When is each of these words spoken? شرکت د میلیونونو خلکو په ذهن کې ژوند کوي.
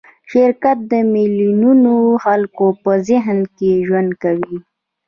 شرکت 0.31 0.77
د 0.91 0.93
میلیونونو 1.13 1.95
خلکو 2.23 2.65
په 2.83 2.91
ذهن 3.07 3.39
کې 3.57 3.69
ژوند 3.87 4.11
کوي. 4.23 4.57